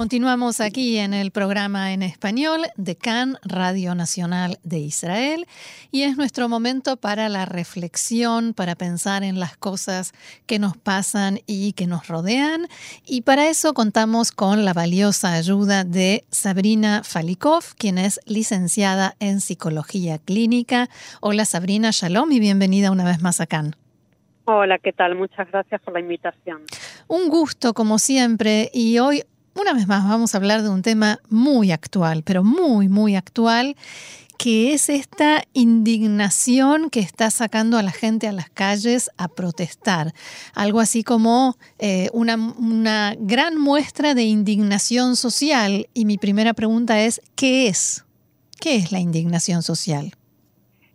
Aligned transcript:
Continuamos 0.00 0.62
aquí 0.62 0.96
en 0.96 1.12
el 1.12 1.30
programa 1.30 1.92
en 1.92 2.02
español 2.02 2.62
de 2.78 2.96
CAN, 2.96 3.36
Radio 3.42 3.94
Nacional 3.94 4.58
de 4.62 4.78
Israel, 4.78 5.46
y 5.90 6.04
es 6.04 6.16
nuestro 6.16 6.48
momento 6.48 6.96
para 6.96 7.28
la 7.28 7.44
reflexión, 7.44 8.54
para 8.54 8.76
pensar 8.76 9.24
en 9.24 9.38
las 9.38 9.58
cosas 9.58 10.14
que 10.46 10.58
nos 10.58 10.74
pasan 10.74 11.40
y 11.46 11.74
que 11.74 11.86
nos 11.86 12.08
rodean, 12.08 12.66
y 13.04 13.20
para 13.20 13.50
eso 13.50 13.74
contamos 13.74 14.32
con 14.32 14.64
la 14.64 14.72
valiosa 14.72 15.34
ayuda 15.34 15.84
de 15.84 16.24
Sabrina 16.30 17.02
Falikov, 17.04 17.74
quien 17.76 17.98
es 17.98 18.20
licenciada 18.24 19.16
en 19.20 19.42
Psicología 19.42 20.16
Clínica. 20.16 20.88
Hola 21.20 21.44
Sabrina, 21.44 21.90
shalom 21.92 22.32
y 22.32 22.40
bienvenida 22.40 22.90
una 22.90 23.04
vez 23.04 23.20
más 23.20 23.42
a 23.42 23.46
CAN. 23.46 23.76
Hola, 24.46 24.78
¿qué 24.78 24.94
tal? 24.94 25.14
Muchas 25.14 25.50
gracias 25.50 25.82
por 25.82 25.92
la 25.92 26.00
invitación. 26.00 26.62
Un 27.06 27.28
gusto, 27.28 27.74
como 27.74 27.98
siempre, 27.98 28.70
y 28.72 28.98
hoy 28.98 29.24
una 29.60 29.74
vez 29.74 29.86
más 29.86 30.08
vamos 30.08 30.34
a 30.34 30.38
hablar 30.38 30.62
de 30.62 30.70
un 30.70 30.80
tema 30.80 31.18
muy 31.28 31.70
actual, 31.70 32.22
pero 32.24 32.42
muy, 32.42 32.88
muy 32.88 33.14
actual, 33.14 33.76
que 34.38 34.72
es 34.72 34.88
esta 34.88 35.44
indignación 35.52 36.88
que 36.88 37.00
está 37.00 37.30
sacando 37.30 37.76
a 37.76 37.82
la 37.82 37.90
gente 37.90 38.26
a 38.26 38.32
las 38.32 38.48
calles 38.48 39.10
a 39.18 39.28
protestar. 39.28 40.12
Algo 40.54 40.80
así 40.80 41.04
como 41.04 41.56
eh, 41.78 42.08
una, 42.14 42.36
una 42.36 43.14
gran 43.18 43.58
muestra 43.58 44.14
de 44.14 44.22
indignación 44.22 45.14
social. 45.14 45.88
Y 45.92 46.06
mi 46.06 46.16
primera 46.16 46.54
pregunta 46.54 47.02
es, 47.02 47.20
¿qué 47.36 47.66
es? 47.66 48.06
¿Qué 48.58 48.76
es 48.76 48.92
la 48.92 48.98
indignación 48.98 49.62
social? 49.62 50.12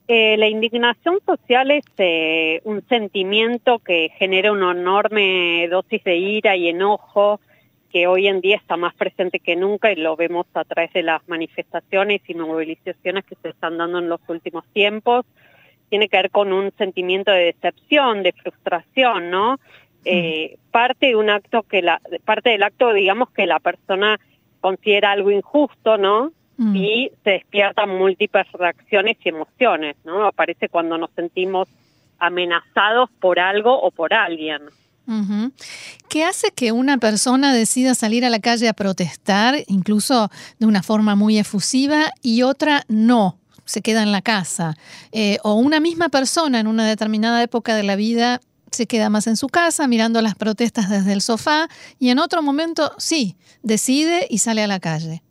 Eh, 0.08 0.38
la 0.38 0.48
indignación 0.48 1.20
social 1.24 1.70
es 1.70 1.86
eh, 2.00 2.62
un 2.64 2.84
sentimiento 2.88 3.78
que 3.78 4.10
genera 4.18 4.52
una 4.52 4.72
enorme 4.72 5.68
dosis 5.70 6.04
de 6.04 6.18
ira 6.18 6.56
y 6.56 6.70
enojo 6.70 7.40
que 7.96 8.08
hoy 8.08 8.28
en 8.28 8.42
día 8.42 8.58
está 8.58 8.76
más 8.76 8.94
presente 8.94 9.40
que 9.40 9.56
nunca 9.56 9.90
y 9.90 9.96
lo 9.96 10.18
vemos 10.18 10.46
a 10.54 10.66
través 10.66 10.92
de 10.92 11.02
las 11.02 11.26
manifestaciones 11.30 12.22
y 12.28 12.34
movilizaciones 12.34 13.24
que 13.24 13.36
se 13.36 13.48
están 13.48 13.78
dando 13.78 14.00
en 14.00 14.10
los 14.10 14.20
últimos 14.28 14.66
tiempos, 14.74 15.26
tiene 15.88 16.10
que 16.10 16.18
ver 16.18 16.30
con 16.30 16.52
un 16.52 16.74
sentimiento 16.78 17.32
de 17.32 17.54
decepción, 17.54 18.22
de 18.22 18.34
frustración, 18.34 19.30
¿no? 19.30 19.62
Eh, 20.04 20.58
parte 20.72 21.06
de 21.06 21.16
un 21.16 21.30
acto 21.30 21.64
que 21.64 21.82
la 21.82 22.02
parte 22.26 22.50
del 22.50 22.64
acto 22.64 22.92
digamos 22.92 23.30
que 23.30 23.46
la 23.46 23.62
persona 23.62 24.20
considera 24.60 25.14
algo 25.14 25.32
injusto, 25.32 25.98
¿no? 25.98 26.34
Mm. 26.58 26.76
Y 26.76 27.12
se 27.24 27.30
despiertan 27.30 27.98
múltiples 27.98 28.52
reacciones 28.52 29.16
y 29.24 29.30
emociones, 29.30 29.96
¿no? 30.04 30.26
Aparece 30.26 30.68
cuando 30.68 30.98
nos 30.98 31.12
sentimos 31.12 31.70
amenazados 32.20 33.10
por 33.22 33.40
algo 33.40 33.82
o 33.82 33.90
por 33.90 34.14
alguien. 34.14 34.64
¿Qué 36.10 36.24
hace 36.24 36.52
que 36.52 36.72
una 36.72 36.98
persona 36.98 37.54
decida 37.54 37.94
salir 37.96 38.26
a 38.26 38.30
la 38.30 38.40
calle 38.40 38.68
a 38.68 38.74
protestar, 38.74 39.56
incluso 39.68 40.30
de 40.60 40.66
una 40.66 40.82
forma 40.82 41.16
muy 41.16 41.38
efusiva, 41.38 42.12
y 42.22 42.42
otra 42.42 42.84
no? 42.88 43.38
se 43.66 43.82
queda 43.82 44.04
en 44.04 44.12
la 44.12 44.22
casa. 44.22 44.76
Eh, 45.12 45.38
o 45.44 45.56
una 45.56 45.80
misma 45.80 46.10
persona 46.10 46.60
en 46.60 46.68
una 46.68 46.88
determinada 46.88 47.42
época 47.44 47.76
de 47.76 47.84
la 47.84 47.96
vida 47.96 48.40
se 48.72 48.88
queda 48.88 49.10
más 49.10 49.28
en 49.28 49.38
su 49.38 49.48
casa 49.48 49.88
mirando 49.88 50.22
las 50.22 50.36
protestas 50.36 50.90
desde 50.90 51.14
el 51.14 51.22
sofá 51.22 51.68
y 52.00 52.10
en 52.10 52.20
otro 52.20 52.42
momento 52.42 52.92
sí, 52.98 53.36
decide 53.64 54.28
y 54.30 54.40
sale 54.40 54.64
a 54.64 54.68
la 54.68 54.80
calle. 54.80 55.22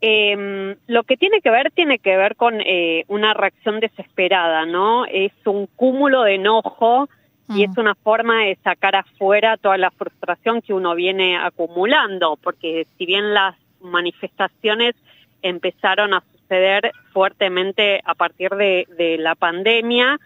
Em, 0.00 0.76
lo 0.88 1.04
que 1.04 1.16
tiene 1.16 1.40
que 1.40 1.50
ver 1.50 1.70
tiene 1.72 1.98
que 1.98 2.16
ver 2.16 2.34
con 2.34 2.60
eh, 2.60 3.04
una 3.08 3.34
reacción 3.34 3.78
desesperada, 3.78 4.66
¿no? 4.66 5.04
Es 5.06 5.32
un 5.44 5.66
cúmulo 5.76 6.22
de 6.22 6.36
enojo 6.36 7.08
y 7.48 7.64
es 7.64 7.76
una 7.76 7.94
forma 7.94 8.44
de 8.44 8.56
sacar 8.62 8.96
afuera 8.96 9.56
toda 9.56 9.76
la 9.76 9.90
frustración 9.90 10.62
que 10.62 10.72
uno 10.72 10.94
viene 10.94 11.36
acumulando, 11.36 12.38
porque 12.42 12.86
si 12.96 13.06
bien 13.06 13.34
las 13.34 13.56
manifestaciones 13.80 14.94
empezaron 15.42 16.14
a 16.14 16.22
suceder 16.32 16.92
fuertemente 17.12 18.00
a 18.04 18.14
partir 18.14 18.50
de, 18.50 19.16
la 19.18 19.34
pandemia, 19.34 20.18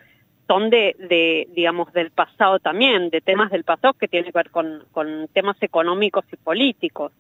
son 0.47 0.71
de, 0.71 1.49
digamos, 1.55 1.93
del 1.93 2.10
pasado 2.10 2.59
también, 2.60 3.10
de 3.10 3.21
temas 3.21 3.50
del 3.50 3.65
pasado 3.65 3.94
que 3.94 4.06
tienen 4.06 4.31
que 4.31 4.38
ver 4.38 4.50
con, 4.50 5.28
temas 5.32 5.56
económicos 5.62 6.25
y 6.32 6.37
políticos. 6.37 7.12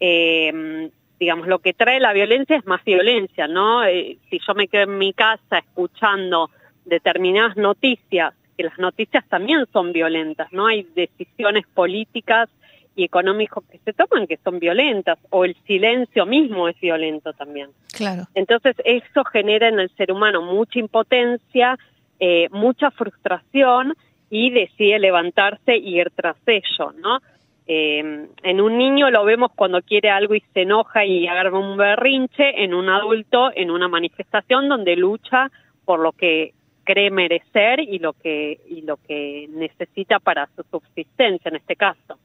Em, 0.00 0.90
digamos, 1.20 1.46
lo 1.46 1.60
que 1.60 1.72
trae 1.72 2.00
la 2.00 2.12
violencia 2.12 2.56
es 2.56 2.66
más 2.66 2.82
violencia, 2.84 3.46
¿no? 3.46 3.84
Eh, 3.84 4.18
si 4.28 4.40
yo 4.44 4.54
me 4.54 4.66
quedo 4.66 4.84
en 4.84 4.98
mi 4.98 5.12
casa 5.12 5.58
escuchando 5.58 6.50
determinadas 6.84 7.56
noticias 7.56 8.34
que 8.56 8.64
las 8.64 8.78
noticias 8.78 9.24
también 9.28 9.66
son 9.72 9.92
violentas, 9.92 10.52
¿no? 10.52 10.66
Hay 10.66 10.86
decisiones 10.94 11.66
políticas 11.74 12.48
y 12.96 13.04
económicas 13.04 13.64
que 13.70 13.78
se 13.78 13.92
toman 13.92 14.26
que 14.26 14.36
son 14.38 14.60
violentas, 14.60 15.18
o 15.30 15.44
el 15.44 15.56
silencio 15.66 16.26
mismo 16.26 16.68
es 16.68 16.78
violento 16.80 17.32
también. 17.32 17.70
Claro. 17.92 18.24
Entonces, 18.34 18.76
eso 18.84 19.24
genera 19.24 19.68
en 19.68 19.80
el 19.80 19.90
ser 19.96 20.12
humano 20.12 20.42
mucha 20.42 20.78
impotencia, 20.78 21.76
eh, 22.20 22.48
mucha 22.50 22.90
frustración 22.92 23.94
y 24.30 24.50
decide 24.50 24.98
levantarse 24.98 25.76
y 25.76 25.98
ir 26.00 26.10
tras 26.14 26.36
ello, 26.46 26.92
¿no? 26.98 27.18
Eh, 27.66 28.28
en 28.42 28.60
un 28.60 28.76
niño 28.76 29.10
lo 29.10 29.24
vemos 29.24 29.50
cuando 29.56 29.80
quiere 29.80 30.10
algo 30.10 30.34
y 30.34 30.40
se 30.52 30.62
enoja 30.62 31.04
y 31.04 31.26
agarra 31.26 31.58
un 31.58 31.76
berrinche, 31.76 32.62
en 32.62 32.74
un 32.74 32.90
adulto, 32.90 33.50
en 33.54 33.70
una 33.70 33.88
manifestación 33.88 34.68
donde 34.68 34.96
lucha 34.96 35.50
por 35.84 36.00
lo 36.00 36.12
que 36.12 36.52
cree 36.84 37.10
merecer 37.10 37.80
y 37.80 37.98
lo 37.98 38.12
que 38.12 38.60
y 38.68 38.82
lo 38.82 38.96
que 38.98 39.48
necesita 39.50 40.18
para 40.20 40.48
su 40.54 40.62
subsistencia 40.70 41.48
en 41.48 41.56
este 41.56 41.76
caso. 41.76 42.18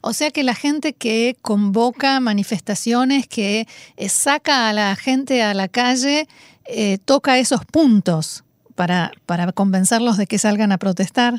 O 0.00 0.12
sea 0.12 0.30
que 0.30 0.42
la 0.42 0.54
gente 0.54 0.92
que 0.92 1.36
convoca 1.42 2.18
manifestaciones, 2.20 3.28
que 3.28 3.66
eh, 3.96 4.08
saca 4.08 4.68
a 4.68 4.72
la 4.72 4.96
gente 4.96 5.42
a 5.42 5.54
la 5.54 5.68
calle, 5.68 6.26
eh, 6.66 6.98
toca 7.04 7.38
esos 7.38 7.64
puntos 7.64 8.44
para, 8.74 9.12
para 9.26 9.52
convencerlos 9.52 10.16
de 10.16 10.26
que 10.26 10.38
salgan 10.38 10.72
a 10.72 10.78
protestar. 10.78 11.34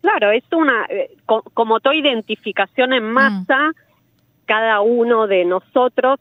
Claro, 0.00 0.30
es 0.30 0.44
una, 0.52 0.86
eh, 0.88 1.10
como 1.26 1.80
toda 1.80 1.94
identificación 1.94 2.92
en 2.92 3.04
masa, 3.10 3.68
mm. 3.68 3.74
cada 4.46 4.80
uno 4.80 5.26
de 5.26 5.44
nosotros 5.44 6.20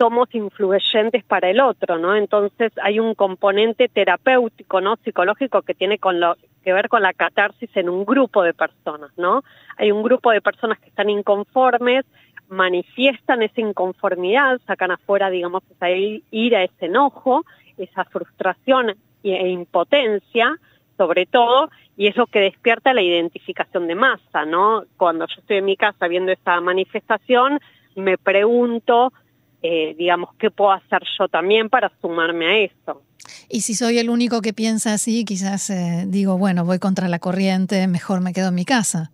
somos 0.00 0.34
influyentes 0.34 1.22
para 1.24 1.50
el 1.50 1.60
otro, 1.60 1.98
¿no? 1.98 2.16
Entonces 2.16 2.72
hay 2.82 2.98
un 2.98 3.14
componente 3.14 3.86
terapéutico, 3.86 4.80
¿no? 4.80 4.96
Psicológico 5.04 5.60
que 5.60 5.74
tiene 5.74 5.98
con 5.98 6.20
lo, 6.20 6.36
que 6.64 6.72
ver 6.72 6.88
con 6.88 7.02
la 7.02 7.12
catarsis 7.12 7.68
en 7.76 7.90
un 7.90 8.06
grupo 8.06 8.42
de 8.42 8.54
personas, 8.54 9.10
¿no? 9.18 9.42
Hay 9.76 9.92
un 9.92 10.02
grupo 10.02 10.30
de 10.30 10.40
personas 10.40 10.78
que 10.78 10.88
están 10.88 11.10
inconformes, 11.10 12.06
manifiestan 12.48 13.42
esa 13.42 13.60
inconformidad, 13.60 14.58
sacan 14.66 14.90
afuera, 14.90 15.28
digamos, 15.28 15.62
esa 15.70 15.90
ira, 15.90 16.64
ese 16.64 16.86
enojo, 16.86 17.44
esa 17.76 18.06
frustración 18.06 18.94
e 19.22 19.48
impotencia, 19.50 20.56
sobre 20.96 21.26
todo, 21.26 21.68
y 21.98 22.06
es 22.06 22.16
lo 22.16 22.26
que 22.26 22.40
despierta 22.40 22.94
la 22.94 23.02
identificación 23.02 23.86
de 23.86 23.96
masa, 23.96 24.46
¿no? 24.46 24.84
Cuando 24.96 25.26
yo 25.26 25.34
estoy 25.40 25.58
en 25.58 25.66
mi 25.66 25.76
casa 25.76 26.08
viendo 26.08 26.32
esa 26.32 26.58
manifestación, 26.62 27.60
me 27.96 28.16
pregunto 28.16 29.12
eh, 29.62 29.94
digamos, 29.98 30.34
qué 30.38 30.50
puedo 30.50 30.72
hacer 30.72 31.02
yo 31.18 31.28
también 31.28 31.68
para 31.68 31.92
sumarme 32.00 32.46
a 32.46 32.58
eso. 32.58 33.02
Y 33.48 33.60
si 33.60 33.74
soy 33.74 33.98
el 33.98 34.08
único 34.08 34.40
que 34.40 34.52
piensa 34.52 34.94
así, 34.94 35.24
quizás 35.24 35.68
eh, 35.70 36.04
digo, 36.06 36.38
bueno, 36.38 36.64
voy 36.64 36.78
contra 36.78 37.08
la 37.08 37.18
corriente, 37.18 37.86
mejor 37.86 38.20
me 38.22 38.32
quedo 38.32 38.48
en 38.48 38.54
mi 38.54 38.64
casa. 38.64 39.10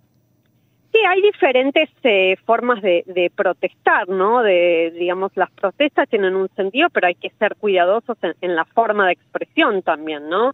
Sí, 0.92 0.98
hay 1.06 1.20
diferentes 1.20 1.90
eh, 2.04 2.36
formas 2.46 2.80
de, 2.80 3.30
protestar, 3.34 4.08
¿no? 4.08 4.42
De, 4.42 4.94
digamos, 4.98 5.32
las 5.34 5.50
protestas 5.50 6.08
tienen 6.08 6.34
un 6.34 6.48
sentido, 6.56 6.88
pero 6.90 7.08
hay 7.08 7.16
que 7.16 7.30
ser 7.38 7.56
cuidadosos 7.56 8.16
en, 8.40 8.54
la 8.54 8.64
forma 8.64 9.06
de 9.06 9.12
expresión 9.12 9.82
también, 9.82 10.28
¿no? 10.28 10.52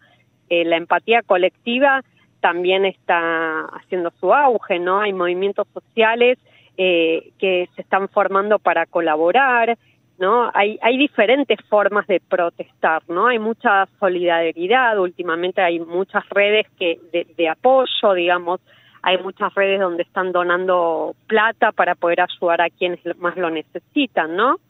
la 0.50 0.76
empatía 0.76 1.22
colectiva 1.22 2.02
también 2.42 2.84
está 2.84 3.66
haciendo 3.66 4.12
su 4.20 4.34
auge, 4.34 4.78
¿no? 4.78 5.00
Hay 5.00 5.14
movimientos 5.14 5.66
sociales 5.72 6.38
eh, 6.76 7.32
que 7.38 7.68
se 7.76 7.82
están 7.82 8.08
formando 8.08 8.58
para 8.58 8.86
colaborar, 8.86 9.78
¿no? 10.22 10.52
Hay, 10.54 10.78
hay 10.82 10.96
diferentes 10.96 11.58
formas 11.68 12.06
de 12.06 12.20
protestar, 12.20 13.02
¿no? 13.08 13.26
Hay 13.26 13.40
mucha 13.40 13.88
solidaridad, 13.98 14.96
últimamente 15.00 15.60
hay 15.60 15.80
muchas 15.80 16.26
redes 16.28 16.68
que 16.78 17.00
de, 17.12 17.48
apoyo, 17.48 18.14
digamos, 18.14 18.60
hay 19.02 19.18
muchas 19.18 19.52
redes 19.54 19.80
donde 19.80 20.04
están 20.04 20.30
donando 20.30 21.16
plata 21.26 21.72
para 21.72 21.96
poder 21.96 22.20
ayudar 22.20 22.60
a 22.60 22.70
quienes 22.70 23.00
más 23.18 23.36
lo 23.36 23.50
necesitan, 23.50 24.36
¿no? 24.36 24.60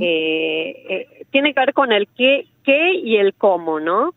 Eh, 0.00 0.84
eh, 0.88 1.26
tiene 1.30 1.54
que 1.54 1.60
ver 1.60 1.74
con 1.74 1.92
el 1.92 2.08
qué, 2.08 2.48
qué 2.64 2.94
y 2.94 3.18
el 3.18 3.34
cómo, 3.34 3.78
¿no? 3.78 4.14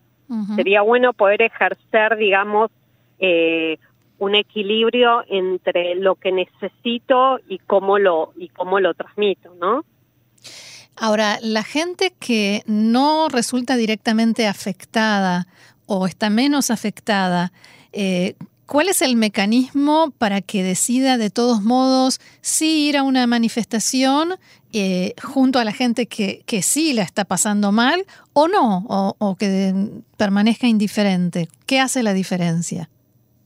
Sería 0.55 0.81
bueno 0.81 1.13
poder 1.13 1.41
ejercer, 1.41 2.15
digamos, 2.15 2.71
eh, 3.19 3.77
un 4.17 4.33
equilibrio 4.33 5.23
entre 5.27 5.93
lo 5.95 6.15
que 6.15 6.31
necesito 6.31 7.39
y 7.49 7.59
cómo 7.59 7.99
lo 7.99 8.31
y 8.37 8.47
cómo 8.47 8.79
lo 8.79 8.93
transmito, 8.93 9.53
¿no? 9.59 9.83
Ahora, 10.95 11.39
la 11.41 11.63
gente 11.63 12.13
que 12.19 12.63
no 12.65 13.29
resulta 13.29 13.75
directamente 13.75 14.47
afectada 14.47 15.47
o 15.85 16.05
está 16.05 16.29
menos 16.29 16.69
afectada, 16.69 17.51
eh, 17.91 18.35
¿cuál 18.65 18.87
es 18.87 19.01
el 19.01 19.15
mecanismo 19.15 20.13
para 20.17 20.41
que 20.41 20.63
decida 20.63 21.17
de 21.17 21.29
todos 21.29 21.61
modos 21.61 22.19
sí 22.41 22.87
ir 22.87 22.97
a 22.97 23.03
una 23.03 23.25
manifestación 23.27 24.35
eh, 24.73 25.13
junto 25.21 25.59
a 25.59 25.65
la 25.65 25.73
gente 25.73 26.05
que, 26.05 26.43
que, 26.45 26.61
sí 26.61 26.93
la 26.93 27.01
está 27.01 27.25
pasando 27.25 27.71
mal 27.71 28.05
o 28.33 28.47
no, 28.47 28.85
o, 28.87 29.15
o 29.17 29.35
que 29.35 29.73
permanezca 30.17 30.67
indiferente? 30.67 31.47
¿Qué 31.65 31.79
hace 31.79 32.03
la 32.03 32.13
diferencia? 32.13 32.89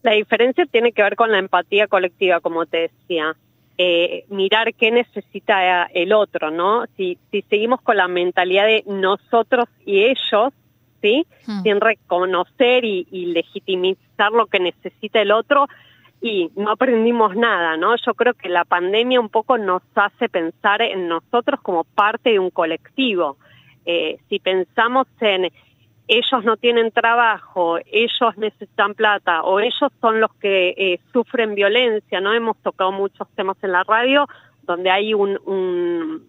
La 0.03 0.12
diferencia 0.12 0.68
tiene 0.68 0.91
que 0.91 1.01
ver 1.01 1.15
con 1.15 1.31
la 1.31 1.39
empatía 1.39 1.88
colectiva, 1.88 2.39
como 2.41 2.68
te 2.68 2.91
decía. 2.91 3.36
Eh, 3.77 4.24
mirar 4.30 4.74
qué 4.74 4.89
necesita 4.89 5.83
el 5.83 6.13
otro, 6.13 6.50
¿no? 6.50 6.86
Si, 6.95 7.18
si 7.30 7.42
seguimos 7.44 7.81
con 7.81 7.98
la 7.98 8.07
mentalidad 8.07 8.66
de 8.66 8.83
nosotros 8.88 9.66
y 9.86 10.06
ellos, 10.06 10.54
¿sí? 11.01 11.27
Hmm. 11.45 11.62
Sin 11.63 11.81
reconocer 11.81 12.86
y, 12.86 13.06
y, 13.12 13.27
legitimizar 13.27 14.31
lo 14.31 14.45
que 14.45 14.60
necesita 14.62 15.22
el 15.22 15.31
otro 15.31 15.68
y 16.22 16.50
no 16.56 16.72
aprendimos 16.72 17.36
nada, 17.36 17.77
¿no? 17.77 17.95
Yo 17.98 18.13
creo 18.13 18.33
que 18.33 18.50
la 18.50 18.66
pandemia 18.66 19.19
un 19.19 19.30
poco 19.30 19.57
nos 19.57 19.83
hace 19.94 20.30
pensar 20.30 20.81
en 20.81 21.07
nosotros 21.07 21.60
como 21.62 21.83
parte 21.83 22.31
de 22.31 22.39
un 22.39 22.50
colectivo. 22.50 23.38
Eh, 23.86 24.18
si 24.30 24.39
pensamos 24.39 25.06
en 25.19 25.51
ellos 26.07 26.43
no 26.43 26.57
tienen 26.57 26.91
trabajo, 26.91 27.77
ellos 27.91 28.37
necesitan 28.37 28.93
plata 28.93 29.43
o 29.43 29.59
ellos 29.59 29.91
son 29.99 30.19
los 30.19 30.33
que 30.35 30.69
eh, 30.77 30.99
sufren 31.11 31.55
violencia, 31.55 32.21
¿no? 32.21 32.33
Hemos 32.33 32.57
tocado 32.57 32.91
muchos 32.91 33.27
temas 33.35 33.57
en 33.63 33.71
la 33.71 33.83
radio 33.83 34.27
donde 34.63 34.91
hay 34.91 35.13
un, 35.13 35.39
un 35.45 36.27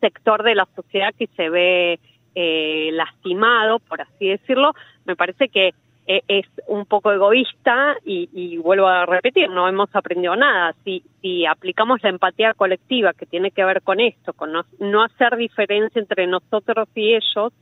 sector 0.00 0.42
de 0.42 0.54
la 0.54 0.66
sociedad 0.74 1.14
que 1.16 1.28
se 1.28 1.48
ve 1.48 2.00
eh, 2.34 2.90
lastimado, 2.92 3.78
por 3.78 4.00
así 4.00 4.28
decirlo. 4.28 4.72
Me 5.04 5.16
parece 5.16 5.48
que 5.48 5.74
eh, 6.06 6.22
es 6.26 6.46
un 6.66 6.86
poco 6.86 7.12
egoísta 7.12 7.96
y, 8.04 8.28
y, 8.32 8.56
vuelvo 8.58 8.88
a 8.88 9.06
repetir, 9.06 9.48
no 9.48 9.68
hemos 9.68 9.94
aprendido 9.94 10.34
nada. 10.34 10.74
Si, 10.84 11.04
si 11.20 11.46
aplicamos 11.46 12.02
la 12.02 12.08
empatía 12.08 12.54
colectiva 12.54 13.12
que 13.12 13.26
tiene 13.26 13.52
que 13.52 13.64
ver 13.64 13.82
con 13.82 14.00
esto, 14.00 14.32
con 14.32 14.52
no, 14.52 14.64
no 14.80 15.04
hacer 15.04 15.36
diferencia 15.36 16.00
entre 16.00 16.26
nosotros 16.26 16.88
y 16.96 17.14
ellos, 17.14 17.52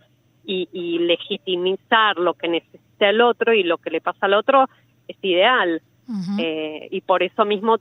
y, 0.45 0.99
legitimizar 0.99 2.19
lo 2.19 2.35
que 2.35 2.49
necesita 2.49 3.09
el 3.09 3.21
otro 3.21 3.53
y 3.53 3.63
lo 3.63 3.79
que 3.79 3.91
le 3.91 4.01
pasa 4.01 4.27
al 4.27 4.35
otro 4.35 4.69
es 5.09 5.17
ideal. 5.23 5.83
eh, 6.39 6.89
y 6.91 7.01
por 7.03 7.23
eso 7.23 7.45
mismo, 7.45 7.79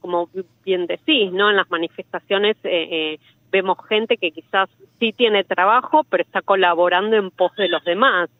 como 0.00 0.28
bien 0.64 0.86
decís, 0.86 1.32
¿no? 1.32 1.50
En 1.50 1.56
las 1.56 1.70
manifestaciones 1.70 2.56
eh, 2.64 2.88
eh, 2.90 3.20
vemos 3.52 3.78
gente 3.88 4.16
que 4.16 4.32
quizás 4.32 4.68
sí 4.98 5.12
tiene 5.12 5.44
trabajo, 5.44 6.04
pero 6.10 6.24
está 6.24 6.42
colaborando 6.42 7.16
en 7.16 7.30
pos 7.30 7.54
de 7.56 7.68
los 7.68 7.84
demás. 7.84 8.30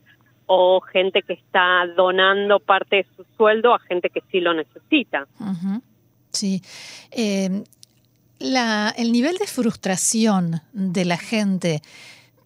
O 0.47 0.81
gente 0.81 1.23
que 1.23 1.35
está 1.35 1.87
donando 1.95 2.59
parte 2.59 2.97
de 2.97 3.07
su 3.17 3.25
sueldo 3.37 3.75
a 3.75 3.79
gente 3.81 4.09
que 4.09 4.23
sí 4.31 4.41
lo 4.41 4.55
necesita. 4.55 5.29
Sí. 6.33 6.63
La, 8.41 8.95
el 8.97 9.13
nivel 9.13 9.37
de 9.37 9.47
frustración 9.47 10.63
de 10.73 11.05
la 11.05 11.19
gente 11.19 11.83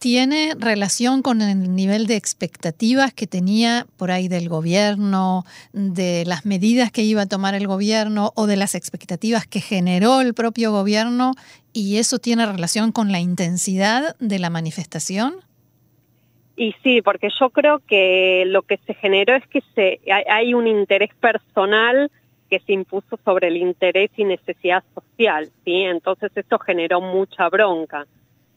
tiene 0.03 0.57
relación 0.59 1.23
con 1.23 1.43
el 1.43 1.77
nivel 1.77 2.09
de 2.09 2.17
expectativas 2.17 3.15
que 3.15 3.29
tenía 3.29 3.87
por 3.97 4.11
ahí 4.11 4.27
del 4.27 4.49
gobierno, 4.49 5.45
de 5.73 6.25
las 6.27 6.45
medidas 6.45 6.91
que 6.91 7.03
iba 7.03 7.23
a 7.23 7.27
tomar 7.27 7.55
el 7.55 7.69
gobierno 7.69 8.33
o 8.35 8.49
de 8.49 8.57
las 8.57 8.75
expectativas 8.75 9.47
que 9.47 9.61
generó 9.61 10.21
el 10.21 10.35
propio 10.35 10.73
gobierno 10.73 11.35
y 11.73 11.99
eso 11.99 12.19
tiene 12.19 12.47
relación 12.47 12.91
con 12.91 13.13
la 13.13 13.21
intensidad 13.21 14.17
de 14.19 14.41
la 14.41 14.51
manifestación? 14.51 15.35
Y 16.57 16.75
sí, 16.83 17.01
porque 17.01 17.29
yo 17.39 17.51
creo 17.51 17.79
que 17.87 18.43
lo 18.49 18.63
que 18.63 18.79
se 18.79 18.95
generó 18.95 19.37
es 19.37 19.47
que 19.47 19.63
se, 19.77 20.01
hay 20.29 20.53
un 20.53 20.67
interés 20.67 21.11
personal 21.21 22.11
que 22.51 22.59
se 22.59 22.73
impuso 22.73 23.21
sobre 23.25 23.47
el 23.47 23.57
interés 23.57 24.11
y 24.17 24.25
necesidad 24.25 24.83
social, 24.97 25.49
¿sí? 25.65 25.85
Entonces 25.85 26.33
esto 26.35 26.59
generó 26.59 27.01
mucha 27.01 27.49
bronca. 27.49 28.05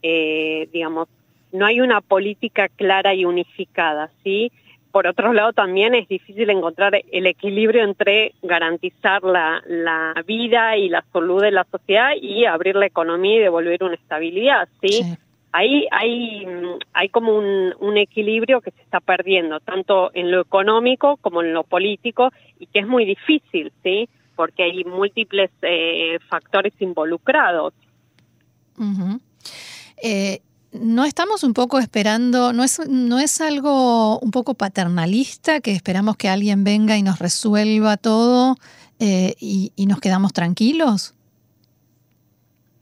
Eh, 0.01 0.69
digamos, 0.73 1.07
no 1.55 1.65
hay 1.65 1.81
una 1.81 2.01
política 2.01 2.67
clara 2.69 3.13
y 3.13 3.25
unificada, 3.25 4.11
¿sí? 4.23 4.51
Por 4.91 5.07
otro 5.07 5.33
lado, 5.33 5.51
también 5.51 5.93
es 5.93 6.07
difícil 6.07 6.49
encontrar 6.49 6.93
el 7.11 7.27
equilibrio 7.27 7.83
entre 7.83 8.33
garantizar 8.41 9.23
la, 9.23 9.61
la 9.67 10.13
vida 10.25 10.77
y 10.77 10.87
la 10.87 11.03
salud 11.11 11.41
de 11.41 11.51
la 11.51 11.65
sociedad 11.69 12.11
y 12.21 12.45
abrir 12.45 12.75
la 12.75 12.85
economía 12.85 13.35
y 13.35 13.39
devolver 13.39 13.83
una 13.83 13.95
estabilidad, 13.95 14.69
¿sí? 14.81 15.03
Ahí 15.51 15.87
hay, 15.91 16.45
hay 16.93 17.09
como 17.09 17.37
un, 17.37 17.73
un, 17.79 17.97
equilibrio 17.97 18.59
que 18.59 18.71
se 18.71 18.81
está 18.81 18.99
perdiendo, 18.99 19.61
tanto 19.61 20.11
en 20.13 20.29
lo 20.29 20.41
económico 20.41 21.17
como 21.17 21.41
en 21.41 21.53
lo 21.53 21.63
político, 21.63 22.31
y 22.59 22.67
que 22.67 22.79
es 22.79 22.87
muy 22.87 23.05
difícil, 23.05 23.71
¿sí? 23.83 24.09
Porque 24.35 24.63
hay 24.63 24.83
múltiples 24.83 25.49
eh, 25.61 26.19
factores 26.29 26.73
involucrados. 26.79 27.73
eh, 30.03 30.39
¿No 30.81 31.05
estamos 31.05 31.43
un 31.43 31.53
poco 31.53 31.79
esperando, 31.79 32.53
no 32.53 32.63
es, 32.63 32.81
no 32.89 33.19
es 33.19 33.41
algo 33.41 34.19
un 34.19 34.31
poco 34.31 34.53
paternalista 34.53 35.61
que 35.61 35.71
esperamos 35.71 36.17
que 36.17 36.29
alguien 36.29 36.63
venga 36.63 36.97
y 36.97 37.03
nos 37.03 37.19
resuelva 37.19 37.97
todo 37.97 38.55
eh, 38.99 39.35
y, 39.39 39.71
y, 39.75 39.85
nos 39.85 39.99
quedamos 39.99 40.33
tranquilos? 40.33 41.15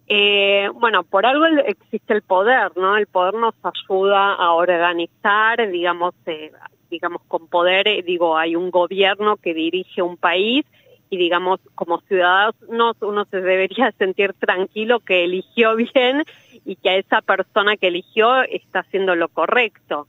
Eh, 0.07 0.69
bueno, 0.75 1.03
por 1.03 1.25
algo 1.25 1.45
existe 1.65 2.13
el 2.13 2.21
poder, 2.21 2.71
¿no? 2.75 2.97
El 2.97 3.07
poder 3.07 3.35
nos 3.35 3.55
ayuda 3.63 4.33
a 4.33 4.53
organizar, 4.53 5.69
digamos, 5.71 6.13
eh, 6.25 6.51
digamos 6.89 7.21
con 7.27 7.47
poder, 7.47 7.87
eh, 7.87 8.03
digo, 8.03 8.37
hay 8.37 8.55
un 8.55 8.69
gobierno 8.69 9.37
que 9.37 9.53
dirige 9.53 10.01
un 10.01 10.17
país 10.17 10.65
y 11.09 11.17
digamos 11.17 11.59
como 11.75 12.01
ciudadanos 12.01 12.95
uno 13.01 13.25
se 13.25 13.41
debería 13.41 13.91
sentir 13.97 14.33
tranquilo 14.33 14.99
que 14.99 15.23
eligió 15.23 15.75
bien 15.75 16.23
y 16.65 16.75
que 16.75 16.89
a 16.89 16.95
esa 16.97 17.21
persona 17.21 17.77
que 17.77 17.87
eligió 17.87 18.43
está 18.43 18.79
haciendo 18.79 19.15
lo 19.15 19.29
correcto. 19.29 20.07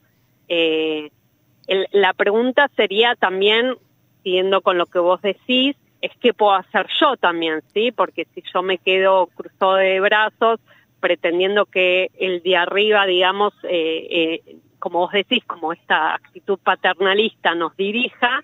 Eh, 0.49 1.11
la 1.93 2.13
pregunta 2.13 2.71
sería 2.77 3.15
también, 3.15 3.77
siguiendo 4.23 4.61
con 4.61 4.79
lo 4.79 4.87
que 4.87 4.99
vos 4.99 5.21
decís, 5.23 5.77
es 6.03 6.13
qué 6.21 6.35
puedo 6.35 6.53
hacer 6.53 6.87
yo 7.01 7.17
también, 7.17 7.63
¿sí? 7.73 7.91
Porque 7.91 8.27
si 8.35 8.43
yo 8.53 8.63
me 8.63 8.77
quedo 8.77 9.27
cruzado 9.29 9.77
de 9.77 10.01
brazos 10.01 10.61
pretendiendo 11.01 11.67
que 11.67 12.11
el 12.19 12.43
de 12.43 12.57
arriba, 12.57 13.07
digamos, 13.07 13.53
eh, 13.65 14.07
eh, 14.11 14.57
como 14.79 15.01
vos 15.01 15.13
decís, 15.13 15.43
como 15.47 15.73
esta 15.73 16.15
actitud 16.15 16.59
paternalista 16.63 17.55
nos 17.55 17.75
dirija, 17.77 18.43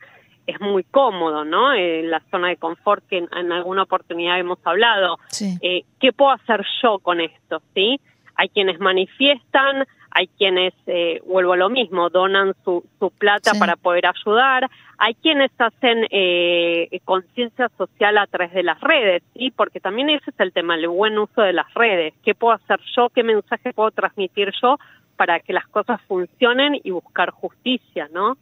es 0.50 0.60
muy 0.60 0.84
cómodo, 0.84 1.44
¿no? 1.44 1.72
En 1.72 2.10
la 2.10 2.20
zona 2.30 2.48
de 2.48 2.56
confort 2.56 3.04
que 3.08 3.18
en, 3.18 3.28
en 3.36 3.52
alguna 3.52 3.82
oportunidad 3.82 4.38
hemos 4.38 4.58
hablado. 4.64 5.18
Sí. 5.28 5.58
Eh, 5.62 5.84
¿Qué 5.98 6.12
puedo 6.12 6.32
hacer 6.32 6.64
yo 6.82 6.98
con 6.98 7.20
esto, 7.20 7.62
sí? 7.74 8.00
Hay 8.36 8.48
quienes 8.48 8.78
manifiestan, 8.80 9.86
hay 10.10 10.28
quienes, 10.38 10.74
eh, 10.86 11.20
vuelvo 11.26 11.52
a 11.52 11.56
lo 11.56 11.68
mismo, 11.68 12.10
donan 12.10 12.54
su, 12.64 12.84
su 12.98 13.10
plata 13.10 13.52
sí. 13.52 13.58
para 13.58 13.76
poder 13.76 14.06
ayudar, 14.06 14.68
hay 14.98 15.14
quienes 15.14 15.50
hacen 15.58 16.06
eh, 16.10 17.00
conciencia 17.04 17.70
social 17.78 18.18
a 18.18 18.26
través 18.26 18.52
de 18.52 18.62
las 18.62 18.80
redes, 18.80 19.22
¿sí? 19.34 19.50
Porque 19.50 19.80
también 19.80 20.10
ese 20.10 20.30
es 20.30 20.40
el 20.40 20.52
tema, 20.52 20.74
el 20.74 20.88
buen 20.88 21.18
uso 21.18 21.42
de 21.42 21.52
las 21.52 21.72
redes. 21.74 22.14
¿Qué 22.22 22.34
puedo 22.34 22.54
hacer 22.54 22.80
yo? 22.96 23.08
¿Qué 23.08 23.22
mensaje 23.22 23.72
puedo 23.72 23.90
transmitir 23.90 24.52
yo 24.60 24.78
para 25.16 25.40
que 25.40 25.52
las 25.52 25.66
cosas 25.68 26.00
funcionen 26.08 26.80
y 26.82 26.90
buscar 26.90 27.30
justicia, 27.30 28.08
¿no? 28.12 28.32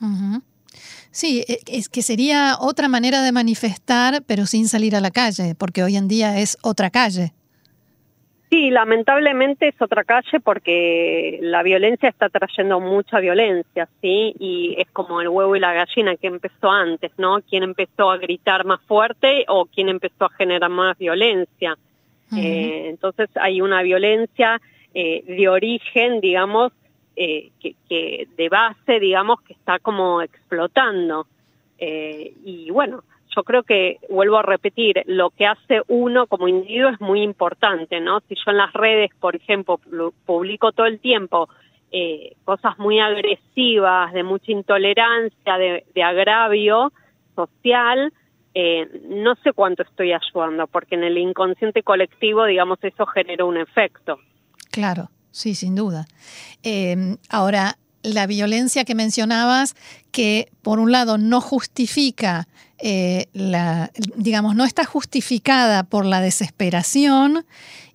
Uh 0.00 0.06
-huh. 0.06 0.42
Sí, 1.10 1.44
es 1.66 1.88
que 1.88 2.02
sería 2.02 2.56
otra 2.60 2.88
manera 2.88 3.22
de 3.22 3.32
manifestar, 3.32 4.22
pero 4.26 4.46
sin 4.46 4.68
salir 4.68 4.94
a 4.94 5.00
la 5.00 5.10
calle, 5.10 5.54
porque 5.58 5.82
hoy 5.82 5.96
en 5.96 6.08
día 6.08 6.38
es 6.38 6.56
otra 6.62 6.90
calle. 6.90 7.32
Sí, 8.50 8.70
lamentablemente 8.70 9.68
es 9.68 9.80
otra 9.80 10.02
calle 10.02 10.40
porque 10.40 11.38
la 11.40 11.62
violencia 11.62 12.08
está 12.08 12.28
trayendo 12.28 12.80
mucha 12.80 13.20
violencia, 13.20 13.88
¿sí? 14.00 14.34
Y 14.40 14.74
es 14.76 14.88
como 14.90 15.20
el 15.20 15.28
huevo 15.28 15.54
y 15.54 15.60
la 15.60 15.72
gallina 15.72 16.16
que 16.16 16.26
empezó 16.26 16.68
antes, 16.68 17.12
¿no? 17.16 17.40
¿Quién 17.48 17.62
empezó 17.62 18.10
a 18.10 18.18
gritar 18.18 18.64
más 18.64 18.80
fuerte 18.82 19.44
o 19.46 19.66
quién 19.66 19.88
empezó 19.88 20.24
a 20.24 20.30
generar 20.30 20.68
más 20.68 20.98
violencia? 20.98 21.76
Uh 22.32 22.34
-huh. 22.34 22.42
eh, 22.42 22.88
entonces 22.88 23.30
hay 23.36 23.60
una 23.60 23.82
violencia 23.82 24.60
eh, 24.94 25.22
de 25.28 25.48
origen, 25.48 26.20
digamos, 26.20 26.72
eh, 27.22 27.50
que, 27.60 27.74
que, 27.86 28.28
de 28.34 28.48
base, 28.48 28.98
digamos, 28.98 29.42
que 29.42 29.52
está 29.52 29.78
como 29.78 30.22
explotando. 30.22 31.26
Eh, 31.76 32.32
y 32.42 32.70
bueno, 32.70 33.04
yo 33.36 33.42
creo 33.42 33.62
que, 33.62 33.98
vuelvo 34.08 34.38
a 34.38 34.42
repetir, 34.42 35.02
lo 35.04 35.28
que 35.28 35.44
hace 35.44 35.82
uno 35.88 36.26
como 36.26 36.48
individuo 36.48 36.88
es 36.88 36.98
muy 36.98 37.20
importante, 37.20 38.00
¿no? 38.00 38.20
Si 38.20 38.36
yo 38.36 38.50
en 38.52 38.56
las 38.56 38.72
redes, 38.72 39.10
por 39.20 39.36
ejemplo, 39.36 39.78
publico 40.24 40.72
todo 40.72 40.86
el 40.86 40.98
tiempo 40.98 41.50
eh, 41.92 42.36
cosas 42.44 42.78
muy 42.78 43.00
agresivas, 43.00 44.14
de 44.14 44.22
mucha 44.22 44.52
intolerancia, 44.52 45.58
de, 45.58 46.02
agravio 46.02 46.90
social, 47.36 48.14
eh, 48.54 48.88
no 49.10 49.34
sé 49.44 49.52
cuánto 49.52 49.82
estoy 49.82 50.14
ayudando, 50.14 50.66
porque 50.68 50.94
en 50.94 51.04
el 51.04 51.18
inconsciente 51.18 51.82
colectivo, 51.82 52.46
digamos, 52.46 52.78
eso 52.82 53.04
generó 53.04 53.46
un 53.46 53.58
efecto. 53.58 54.20
Claro, 54.70 55.10
sí, 55.30 55.54
sin 55.54 55.74
duda. 55.74 56.06
Em, 56.62 57.16
ahora, 57.28 57.78
la 58.02 58.26
violencia 58.26 58.84
que 58.84 58.94
mencionabas, 58.94 59.74
que 60.10 60.48
por 60.62 60.78
un 60.78 60.92
lado 60.92 61.18
no 61.18 61.40
justifica, 61.40 62.48
eh, 62.78 63.26
la, 63.32 63.90
digamos, 64.16 64.54
no 64.56 64.64
está 64.64 64.84
justificada 64.84 65.82
por 65.84 66.06
la 66.06 66.20
desesperación 66.20 67.44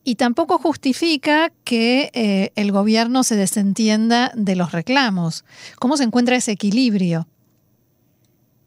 y 0.03 0.15
tampoco 0.15 0.59
justifica 0.59 1.51
que 1.63 2.11
eh, 2.13 2.51
el 2.55 2.71
gobierno 2.71 3.23
se 3.23 3.35
desentienda 3.35 4.31
de 4.35 4.55
los 4.55 4.71
reclamos. 4.71 5.43
¿Cómo 5.79 5.97
se 5.97 6.03
encuentra 6.03 6.35
ese 6.35 6.51
equilibrio? 6.51 7.25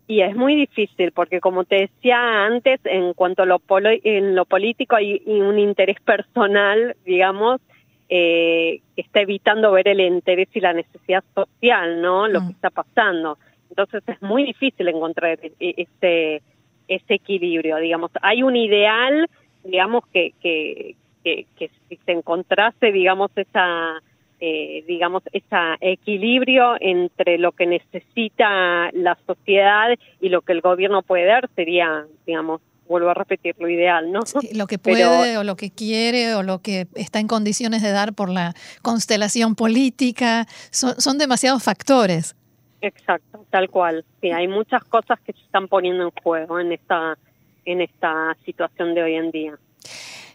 Y 0.08 0.22
es 0.22 0.34
muy 0.34 0.56
difícil 0.56 1.12
porque, 1.12 1.38
como 1.38 1.64
te 1.64 1.76
decía 1.76 2.16
antes, 2.46 2.80
en 2.84 3.12
cuanto 3.12 3.42
a 3.42 3.46
lo, 3.46 3.60
en 3.84 4.34
lo 4.34 4.46
político 4.46 4.96
hay 4.96 5.22
un 5.26 5.58
interés 5.58 6.00
personal, 6.00 6.96
digamos, 7.04 7.60
eh, 8.08 8.80
está 8.96 9.20
evitando 9.20 9.72
ver 9.72 9.88
el 9.88 10.00
interés 10.00 10.48
y 10.54 10.60
la 10.60 10.72
necesidad 10.72 11.22
social, 11.34 12.00
¿no? 12.00 12.26
Lo 12.26 12.40
que 12.40 12.46
mm. 12.46 12.50
está 12.50 12.70
pasando. 12.70 13.38
Entonces 13.70 14.02
es 14.06 14.22
muy 14.22 14.44
difícil 14.44 14.88
encontrar 14.88 15.38
e-, 15.42 15.52
e-, 15.60 15.74
ese, 15.76 16.42
ese 16.88 17.14
equilibrio, 17.14 17.76
digamos. 17.76 18.10
Hay 18.22 18.42
un 18.42 18.56
ideal, 18.56 19.28
digamos, 19.64 20.04
que, 20.12 20.32
que, 20.40 20.96
que, 21.22 21.46
que 21.56 21.70
si 21.88 21.96
se 21.96 22.12
encontrase, 22.12 22.92
digamos, 22.92 23.30
esa 23.36 24.00
eh, 24.40 24.84
digamos, 24.86 25.24
ese 25.32 25.56
equilibrio 25.80 26.76
entre 26.78 27.38
lo 27.38 27.50
que 27.50 27.66
necesita 27.66 28.88
la 28.92 29.18
sociedad 29.26 29.98
y 30.20 30.28
lo 30.28 30.42
que 30.42 30.52
el 30.52 30.60
gobierno 30.60 31.02
puede 31.02 31.24
dar 31.24 31.48
sería, 31.56 32.06
digamos, 32.24 32.60
vuelvo 32.88 33.10
a 33.10 33.14
repetir, 33.14 33.54
lo 33.58 33.68
ideal, 33.68 34.10
¿no? 34.10 34.20
lo 34.54 34.66
que 34.66 34.78
puede 34.78 35.36
o 35.36 35.44
lo 35.44 35.56
que 35.56 35.70
quiere 35.70 36.34
o 36.34 36.42
lo 36.42 36.60
que 36.60 36.88
está 36.94 37.20
en 37.20 37.28
condiciones 37.28 37.82
de 37.82 37.90
dar 37.90 38.14
por 38.14 38.30
la 38.30 38.54
constelación 38.82 39.54
política, 39.54 40.46
son, 40.70 41.00
son 41.00 41.18
demasiados 41.18 41.62
factores. 41.62 42.34
Exacto, 42.80 43.44
tal 43.50 43.68
cual. 43.70 44.04
Sí, 44.20 44.30
hay 44.30 44.48
muchas 44.48 44.84
cosas 44.84 45.18
que 45.20 45.32
se 45.32 45.40
están 45.40 45.68
poniendo 45.68 46.04
en 46.04 46.10
juego 46.22 46.60
en 46.60 46.72
esta, 46.72 47.18
en 47.64 47.80
esta 47.80 48.36
situación 48.44 48.94
de 48.94 49.02
hoy 49.02 49.14
en 49.14 49.30
día. 49.30 49.58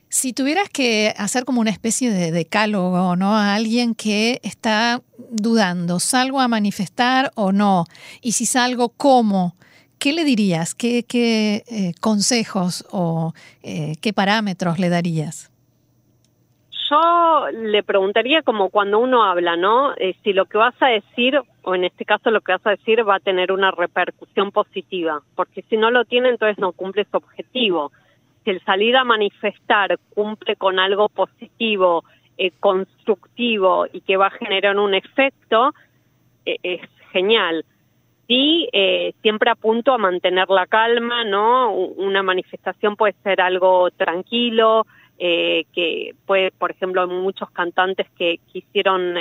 Si 0.09 0.31
tuvieras 0.31 0.69
que 0.69 1.13
hacer 1.17 1.43
como 1.43 1.59
una 1.59 1.71
especie 1.71 2.11
de 2.11 2.31
decálogo, 2.31 3.15
¿no? 3.15 3.35
A 3.35 3.55
alguien 3.55 3.95
que 3.95 4.39
está 4.43 5.01
dudando, 5.31 5.99
¿salgo 5.99 6.39
a 6.39 6.47
manifestar 6.47 7.31
o 7.33 7.51
no? 7.51 7.85
Y 8.21 8.33
si 8.33 8.45
salgo, 8.45 8.89
¿cómo? 8.89 9.55
¿Qué 10.03 10.11
le 10.11 10.25
dirías? 10.25 10.75
¿Qué, 10.75 11.05
eh, 11.07 11.93
consejos 12.01 12.85
o 12.91 13.31
eh, 13.63 13.93
qué 14.01 14.11
parámetros 14.11 14.77
le 14.77 14.89
darías? 14.89 15.49
Yo 16.89 17.47
le 17.53 17.83
preguntaría 17.83 18.41
como 18.41 18.69
cuando 18.69 18.99
uno 18.99 19.23
habla, 19.23 19.55
¿no? 19.55 19.93
Eh, 19.95 20.17
si 20.21 20.33
lo 20.33 20.43
que 20.43 20.57
vas 20.57 20.75
a 20.81 20.87
decir, 20.87 21.39
o 21.61 21.73
en 21.73 21.85
este 21.85 22.03
caso 22.03 22.31
lo 22.31 22.41
que 22.41 22.51
vas 22.51 22.67
a 22.67 22.71
decir, 22.71 23.07
va 23.07 23.15
a 23.15 23.19
tener 23.21 23.53
una 23.53 23.71
repercusión 23.71 24.51
positiva, 24.51 25.21
porque 25.35 25.61
si 25.69 25.77
no 25.77 25.89
lo 25.89 26.03
tiene, 26.03 26.27
entonces 26.27 26.57
no 26.57 26.73
cumple 26.73 27.07
su 27.09 27.15
objetivo 27.15 27.93
si 28.43 28.49
el 28.49 28.61
salir 28.65 28.97
a 28.97 29.05
manifestar 29.05 29.97
cumple 30.13 30.57
con 30.57 30.79
algo 30.79 31.07
positivo, 31.07 32.03
eh, 32.37 32.51
constructivo 32.59 33.85
y 33.93 34.01
que 34.01 34.17
va 34.17 34.27
a 34.27 34.31
generar 34.31 34.77
un 34.77 34.95
efecto, 34.95 35.73
es 36.43 36.81
genial. 37.13 37.63
Sí, 38.27 38.69
eh, 38.71 39.13
siempre 39.21 39.49
apunto 39.51 39.93
a 39.93 39.97
mantener 39.97 40.49
la 40.49 40.65
calma, 40.65 41.23
¿no? 41.23 41.73
Una 41.73 42.23
manifestación 42.23 42.95
puede 42.95 43.15
ser 43.23 43.41
algo 43.41 43.91
tranquilo, 43.91 44.85
que 45.17 46.15
puede, 46.25 46.51
por 46.51 46.71
ejemplo, 46.71 47.07
muchos 47.07 47.49
cantantes 47.51 48.09
que, 48.17 48.39
que 48.51 48.59
hicieron 48.59 49.15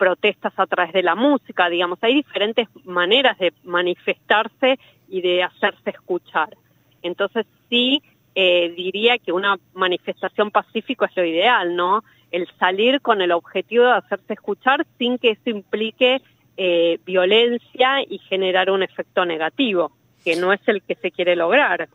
protestas 0.00 0.54
a 0.56 0.66
través 0.66 0.94
de 0.94 1.02
la 1.02 1.14
música, 1.14 1.68
digamos, 1.68 1.98
hay 2.02 2.14
diferentes 2.14 2.68
maneras 2.84 3.38
de 3.38 3.52
manifestarse 3.64 4.78
y 5.10 5.20
de 5.20 5.42
hacerse 5.42 5.90
escuchar. 5.90 6.56
Entonces, 7.02 7.44
sí, 7.68 8.02
eh, 8.34 8.72
diría 8.74 9.18
que 9.18 9.32
una 9.32 9.58
manifestación 9.74 10.50
pacífica 10.50 11.04
es 11.04 11.16
lo 11.16 11.24
ideal, 11.24 11.76
¿no? 11.76 12.02
El 12.30 12.48
salir 12.58 13.02
con 13.02 13.20
el 13.20 13.32
objetivo 13.32 13.84
de 13.84 13.92
hacerse 13.92 14.32
escuchar 14.32 14.86
sin 14.96 15.18
que 15.18 15.32
eso 15.32 15.50
implique 15.50 16.22
eh, 16.56 16.98
violencia 17.06 18.02
y 18.08 18.18
generar 18.18 18.70
un 18.70 18.82
efecto 18.82 19.24
negativo 19.24 19.92
que 20.24 20.36
no 20.36 20.52
es 20.52 20.60
el 20.66 20.82
que 20.82 20.94
se 20.96 21.10
quiere 21.10 21.34
lograr. 21.34 21.88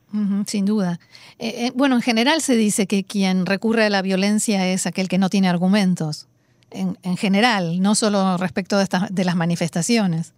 sin 0.47 0.65
duda. 0.65 0.97
Eh, 1.37 1.71
bueno, 1.75 1.95
en 1.95 2.01
general 2.01 2.41
se 2.41 2.55
dice 2.55 2.87
que 2.87 3.03
quien 3.03 3.45
recurre 3.45 3.85
a 3.85 3.89
la 3.89 4.01
violencia 4.01 4.67
es 4.67 4.87
aquel 4.87 5.07
que 5.07 5.17
no 5.17 5.29
tiene 5.29 5.47
argumentos, 5.47 6.27
en, 6.71 6.97
en 7.03 7.17
general, 7.17 7.81
no 7.81 7.93
solo 7.93 8.37
respecto 8.37 8.77
de, 8.77 8.85
de 9.09 9.25
las 9.25 9.35
manifestaciones. 9.35 10.33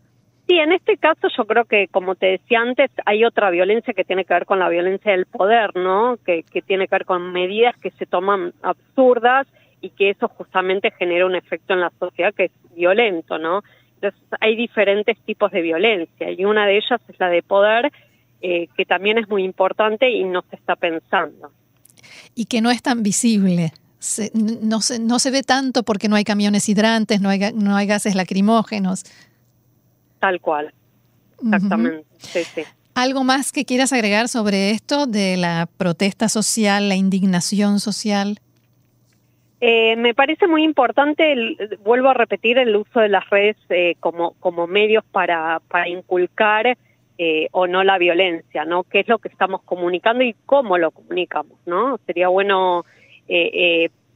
Sí, 0.48 0.58
en 0.58 0.72
este 0.72 0.96
caso 0.98 1.28
yo 1.36 1.46
creo 1.46 1.66
que, 1.66 1.88
como 1.90 2.16
te 2.16 2.28
decía 2.28 2.62
antes, 2.62 2.90
hay 3.06 3.26
otra 3.26 3.50
violencia 3.50 3.94
que 3.94 4.06
tiene 4.06 4.24
que 4.24 4.34
ver 4.34 4.46
con 4.46 4.60
la 4.60 4.70
violencia 4.70 5.12
del 5.12 5.26
poder, 5.26 5.76
¿no? 5.76 6.18
Que, 6.26 6.44
que 6.44 6.62
tiene 6.62 6.88
que 6.88 6.96
ver 6.96 7.06
con 7.06 7.34
medidas 7.34 7.76
que 7.78 7.92
se 7.92 8.06
toman 8.06 8.54
absurdas 8.62 9.46
y 9.82 9.90
que 9.90 10.10
eso 10.10 10.30
justamente 10.30 10.92
genera 10.92 11.26
un 11.26 11.36
efecto 11.36 11.74
en 11.74 11.82
la 11.82 11.92
sociedad 12.00 12.34
que 12.34 12.46
es 12.46 12.52
violento, 12.76 13.38
¿no? 13.38 13.62
Entonces 14.02 14.22
hay 14.40 14.56
diferentes 14.56 15.18
tipos 15.26 15.52
de 15.52 15.62
violencia 15.62 16.32
y 16.32 16.46
una 16.46 16.66
de 16.66 16.78
ellas 16.78 17.02
es 17.08 17.20
la 17.20 17.30
de 17.30 17.42
poder, 17.42 17.92
eh, 18.42 18.68
que 18.78 18.86
también 18.86 19.18
es 19.18 19.28
muy 19.28 19.44
importante 19.44 20.10
y 20.10 20.24
no 20.24 20.44
se 20.50 20.56
está 20.56 20.76
pensando. 20.76 21.52
Y 22.36 22.46
que 22.46 22.62
no 22.62 22.70
es 22.70 22.82
tan 22.84 23.02
visible. 23.02 23.74
no, 24.34 24.82
se, 24.82 25.00
no 25.00 25.20
se 25.20 25.32
ve 25.32 25.42
tanto 25.42 25.84
porque 25.84 26.08
no 26.08 26.16
hay 26.16 26.24
camiones 26.24 26.70
hidrantes, 26.70 27.22
no 27.22 27.30
hay, 27.30 27.40
no 27.54 27.76
hay 27.76 27.88
gases 27.88 28.16
lacrimógenos. 28.16 29.04
Tal 30.20 30.40
cual, 30.40 30.74
exactamente. 31.42 32.06
¿Algo 32.94 33.24
más 33.24 33.52
que 33.52 33.66
quieras 33.66 33.94
agregar 33.94 34.28
sobre 34.28 34.72
esto 34.72 35.06
de 35.06 35.38
la 35.38 35.70
protesta 35.78 36.30
social, 36.30 36.90
la 36.90 36.96
indignación 36.96 37.80
social? 37.80 38.40
Eh, 39.60 39.96
me 39.96 40.14
parece 40.14 40.48
muy 40.48 40.64
importante, 40.64 41.58
vuelvo 41.84 42.10
a 42.10 42.14
repetir, 42.14 42.58
el 42.58 42.76
uso 42.76 43.00
de 43.00 43.10
las 43.10 43.28
redes 43.30 43.58
eh, 43.70 43.96
como, 44.00 44.68
medios 44.68 45.04
para, 45.06 45.60
para 45.68 45.88
inculcar 45.88 46.78
eh, 47.18 47.48
o 47.52 47.66
no 47.66 47.84
la 47.84 47.98
violencia, 47.98 48.66
¿no? 48.66 48.84
¿Qué 48.84 49.00
es 49.00 49.08
lo 49.08 49.18
que 49.18 49.30
estamos 49.30 49.64
comunicando 49.64 50.24
y 50.24 50.36
cómo 50.46 50.78
lo 50.78 50.92
comunicamos, 50.92 51.58
¿no? 51.66 51.98
Sería 52.06 52.28
bueno 52.28 52.86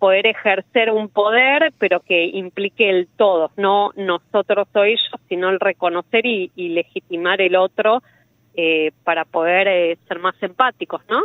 poder 0.02 0.26
ejercer 0.26 0.90
un 0.90 1.10
poder, 1.10 1.72
pero 1.78 2.00
que 2.00 2.26
implique 2.26 2.90
el 2.90 3.08
todo, 3.08 3.52
no 3.56 3.92
nosotros 3.96 4.68
o 4.74 4.84
ellos, 4.84 5.12
sino 5.30 5.50
el 5.50 5.60
reconocer 5.60 6.26
y, 6.26 6.50
legitimar 6.56 7.40
el 7.40 7.56
otro 7.56 8.02
eh, 8.56 8.94
para 9.04 9.26
poder 9.26 9.68
eh, 9.68 10.00
ser 10.08 10.18
más 10.18 10.34
empáticos, 10.42 11.04
¿no? 11.08 11.22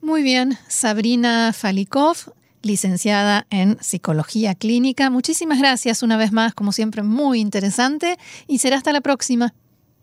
Muy 0.00 0.22
bien, 0.22 0.52
Sabrina 0.68 1.52
Falikov, 1.52 2.16
licenciada 2.62 3.46
en 3.50 3.76
Psicología 3.80 4.54
Clínica. 4.54 5.10
Muchísimas 5.10 5.58
gracias 5.58 6.02
una 6.02 6.16
vez 6.16 6.32
más, 6.32 6.54
como 6.54 6.72
siempre, 6.72 7.02
muy 7.02 7.40
interesante 7.40 8.16
y 8.46 8.58
será 8.58 8.76
hasta 8.76 8.92
la 8.92 9.00
próxima. 9.00 9.52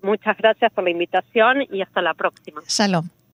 Muchas 0.01 0.37
gracias 0.37 0.71
por 0.73 0.83
la 0.83 0.91
invitación 0.91 1.63
y 1.71 1.81
hasta 1.81 2.01
la 2.01 2.13
próxima. 2.13 2.61
Shalom. 2.67 3.09